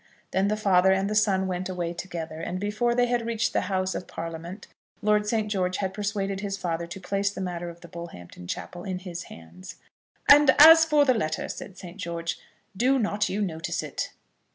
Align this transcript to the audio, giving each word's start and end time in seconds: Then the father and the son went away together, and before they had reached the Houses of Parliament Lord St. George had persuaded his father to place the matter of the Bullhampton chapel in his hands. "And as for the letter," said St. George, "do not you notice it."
Then 0.31 0.47
the 0.47 0.57
father 0.57 0.91
and 0.91 1.07
the 1.07 1.13
son 1.13 1.45
went 1.45 1.69
away 1.69 1.93
together, 1.93 2.39
and 2.39 2.59
before 2.59 2.95
they 2.95 3.05
had 3.05 3.23
reached 3.27 3.53
the 3.53 3.69
Houses 3.69 3.93
of 3.93 4.07
Parliament 4.07 4.65
Lord 5.03 5.27
St. 5.27 5.47
George 5.47 5.77
had 5.77 5.93
persuaded 5.93 6.39
his 6.39 6.57
father 6.57 6.87
to 6.87 6.99
place 6.99 7.29
the 7.29 7.39
matter 7.39 7.69
of 7.69 7.81
the 7.81 7.87
Bullhampton 7.87 8.47
chapel 8.47 8.83
in 8.83 8.97
his 8.97 9.25
hands. 9.25 9.75
"And 10.27 10.55
as 10.57 10.85
for 10.85 11.05
the 11.05 11.13
letter," 11.13 11.47
said 11.47 11.77
St. 11.77 11.97
George, 11.97 12.39
"do 12.75 12.97
not 12.97 13.29
you 13.29 13.43
notice 13.43 13.83
it." 13.83 14.09